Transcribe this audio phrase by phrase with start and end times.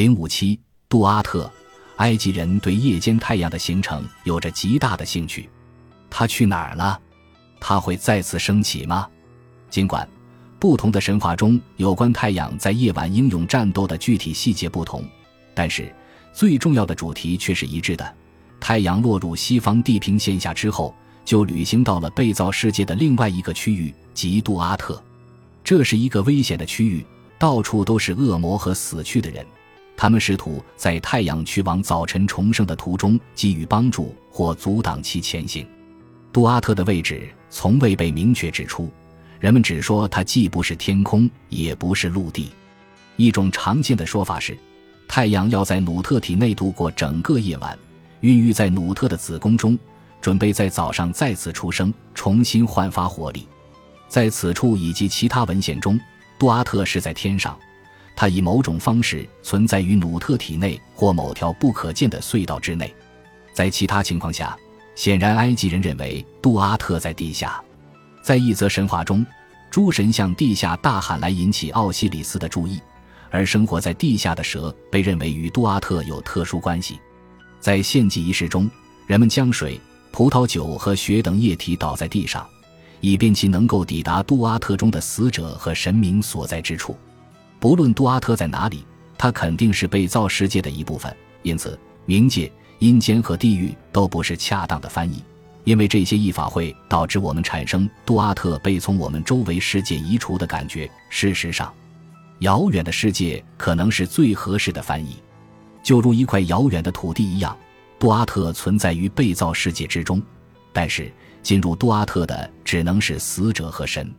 [0.00, 0.58] 零五七，
[0.88, 1.52] 杜阿特，
[1.96, 5.46] 埃及人对夜间太阳的形成有着极大的兴趣。
[6.08, 6.98] 他去哪儿了？
[7.60, 9.06] 他会再次升起吗？
[9.68, 10.08] 尽管
[10.58, 15.04] 不同的神话中有关太阳在夜晚英勇战斗的具体细节不同，
[15.52, 15.94] 但是
[16.32, 18.16] 最重要的主题却是一致的：
[18.58, 20.94] 太阳落入西方地平线下之后，
[21.26, 24.98] 就旅行到了被造世界的另外一个区域——即杜阿特。
[25.62, 27.04] 这是一个危险的区域，
[27.38, 29.44] 到处都是恶魔和死去的人。
[30.00, 35.66] 他们试图在太阳去往早晨重生的途中给予帮助或阻挡其前行。
[36.32, 38.90] 杜阿特的位置从未被明确指出，
[39.40, 42.50] 人们只说它既不是天空，也不是陆地。
[43.16, 44.56] 一种常见的说法是，
[45.06, 47.78] 太阳要在努特体内度过整个夜晚，
[48.20, 49.78] 孕育在努特的子宫中，
[50.22, 53.46] 准备在早上再次出生，重新焕发活力。
[54.08, 56.00] 在此处以及其他文献中，
[56.38, 57.54] 杜阿特是在天上。
[58.20, 62.94] 它以某种方式存在于努特体内或某条不可见的隧道之内，
[63.54, 64.54] 在其他情况下，
[64.94, 67.58] 显然埃及人认为杜阿特在地下。
[68.22, 69.24] 在一则神话中，
[69.70, 72.78] 诸神向地下大喊来引起奥西里斯的注意，
[73.30, 77.00] 而生活在地下的蛇被认为与杜阿特有特殊关系。
[77.58, 78.70] 在献祭仪式中，
[79.06, 79.80] 人们将水、
[80.12, 82.46] 葡萄酒和血等液体倒在地上，
[83.00, 86.94] 以便其能够抵达杜阿特中的死者和神明所在之处。
[87.60, 88.84] 不论杜阿特在哪里，
[89.18, 91.14] 他肯定是被造世界的一部分。
[91.42, 95.22] 因此，冥界、阴间和地狱都不是恰当的翻译，
[95.64, 100.90] 因为这些译法会导致我们产生杜阿特被从我们周围世界移除的感觉。
[101.10, 101.72] 事实上，
[102.38, 105.16] 遥远的世界可能是最合适的翻译，
[105.82, 107.54] 就如一块遥远的土地一样。
[107.98, 110.22] 杜阿特存在于被造世界之中，
[110.72, 114.10] 但是进入杜阿特的只能是死者和神。